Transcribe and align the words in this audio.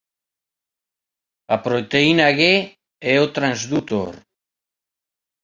A 1.55 1.57
proteína 1.65 2.27
G 2.39 2.41
é 3.13 3.15
o 3.25 3.27
"transdutor. 3.37 4.13